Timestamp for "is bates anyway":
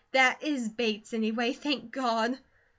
0.41-1.53